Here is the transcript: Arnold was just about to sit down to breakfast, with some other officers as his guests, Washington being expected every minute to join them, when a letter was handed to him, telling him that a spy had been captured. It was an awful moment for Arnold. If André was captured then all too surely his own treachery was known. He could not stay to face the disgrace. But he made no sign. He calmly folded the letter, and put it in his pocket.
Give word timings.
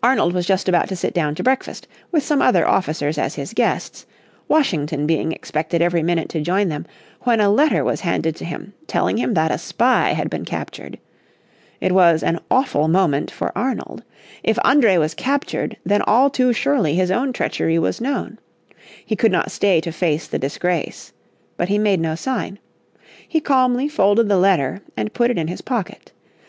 Arnold 0.00 0.32
was 0.32 0.46
just 0.46 0.68
about 0.68 0.86
to 0.90 0.94
sit 0.94 1.12
down 1.12 1.34
to 1.34 1.42
breakfast, 1.42 1.88
with 2.12 2.22
some 2.22 2.40
other 2.40 2.68
officers 2.68 3.18
as 3.18 3.34
his 3.34 3.52
guests, 3.52 4.06
Washington 4.46 5.08
being 5.08 5.32
expected 5.32 5.82
every 5.82 6.04
minute 6.04 6.28
to 6.28 6.40
join 6.40 6.68
them, 6.68 6.86
when 7.22 7.40
a 7.40 7.50
letter 7.50 7.82
was 7.82 8.02
handed 8.02 8.36
to 8.36 8.44
him, 8.44 8.74
telling 8.86 9.16
him 9.16 9.34
that 9.34 9.50
a 9.50 9.58
spy 9.58 10.10
had 10.12 10.30
been 10.30 10.44
captured. 10.44 11.00
It 11.80 11.90
was 11.90 12.22
an 12.22 12.38
awful 12.48 12.86
moment 12.86 13.28
for 13.28 13.50
Arnold. 13.58 14.04
If 14.44 14.56
André 14.58 15.00
was 15.00 15.14
captured 15.14 15.76
then 15.84 16.02
all 16.02 16.30
too 16.30 16.52
surely 16.52 16.94
his 16.94 17.10
own 17.10 17.32
treachery 17.32 17.76
was 17.76 18.00
known. 18.00 18.38
He 19.04 19.16
could 19.16 19.32
not 19.32 19.50
stay 19.50 19.80
to 19.80 19.90
face 19.90 20.28
the 20.28 20.38
disgrace. 20.38 21.12
But 21.56 21.68
he 21.68 21.76
made 21.78 21.98
no 21.98 22.14
sign. 22.14 22.60
He 23.26 23.40
calmly 23.40 23.88
folded 23.88 24.28
the 24.28 24.36
letter, 24.38 24.82
and 24.96 25.12
put 25.12 25.28
it 25.32 25.36
in 25.38 25.48
his 25.48 25.60
pocket. 25.60 26.12